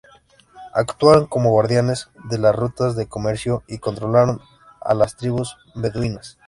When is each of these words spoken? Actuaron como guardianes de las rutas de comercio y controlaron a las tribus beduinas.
Actuaron 0.73 1.27
como 1.27 1.51
guardianes 1.51 2.09
de 2.23 2.39
las 2.39 2.55
rutas 2.55 2.95
de 2.95 3.07
comercio 3.07 3.61
y 3.67 3.77
controlaron 3.77 4.41
a 4.81 4.95
las 4.95 5.15
tribus 5.15 5.57
beduinas. 5.75 6.39